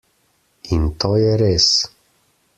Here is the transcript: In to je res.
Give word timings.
In 0.75 0.81
to 1.03 1.11
je 1.25 1.33
res. 1.43 1.67